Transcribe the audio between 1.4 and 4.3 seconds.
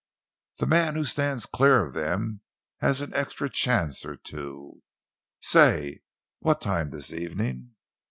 clear of them has an extra chance or